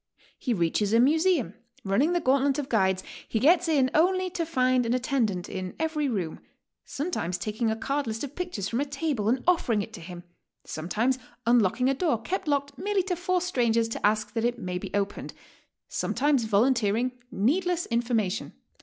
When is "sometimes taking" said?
6.83-7.69